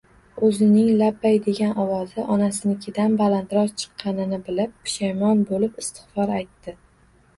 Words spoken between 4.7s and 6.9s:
pushaymon boʻlib, istigʻfor aytdi